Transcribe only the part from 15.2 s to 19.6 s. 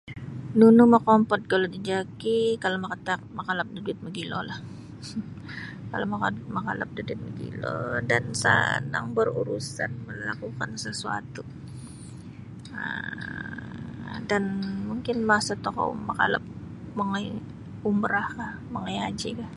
masa tokou makalap mongoi umrah ka, mongoi haji ka.